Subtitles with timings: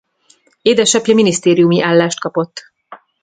[0.61, 2.71] Édesapja minisztériumi állást kapott.